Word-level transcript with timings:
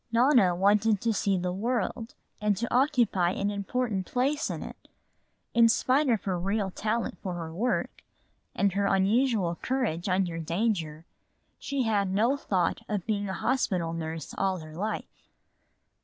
Nona 0.11 0.55
wanted 0.55 0.99
to 1.01 1.13
see 1.13 1.37
the 1.37 1.53
world 1.53 2.15
and 2.41 2.57
to 2.57 2.67
occupy 2.73 3.33
an 3.33 3.51
important 3.51 4.07
place 4.07 4.49
in 4.49 4.63
it. 4.63 4.87
In 5.53 5.69
spite 5.69 6.09
of 6.09 6.23
her 6.23 6.39
real 6.39 6.71
talent 6.71 7.19
for 7.21 7.35
her 7.35 7.53
work 7.53 8.01
and 8.55 8.73
her 8.73 8.87
unusual 8.87 9.59
courage 9.61 10.09
under 10.09 10.39
danger, 10.39 11.05
she 11.59 11.83
had 11.83 12.11
no 12.11 12.35
thought 12.35 12.81
of 12.89 13.05
being 13.05 13.29
a 13.29 13.33
hospital 13.33 13.93
nurse 13.93 14.33
all 14.39 14.57
her 14.61 14.73
life. 14.75 15.27